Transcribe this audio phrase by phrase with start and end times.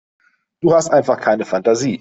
[0.61, 1.89] Du hast einfach keine Fantasie.